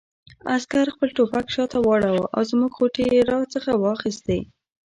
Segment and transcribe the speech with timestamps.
[0.55, 4.39] عسکر خپل ټوپک شاته واړاوه او زموږ غوټې یې را څخه واخیستې.